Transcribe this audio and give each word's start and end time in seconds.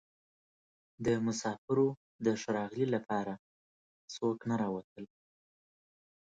د 1.05 1.07
مسافرو 1.25 1.87
د 2.25 2.27
ښه 2.41 2.49
راغلي 2.57 2.87
لپاره 2.95 3.33
څوک 4.13 4.37
نه 4.49 4.55
راوتل. 4.61 5.03